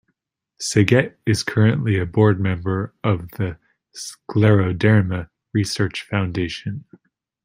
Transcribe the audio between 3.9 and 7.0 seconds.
Scleroderma Research Foundation.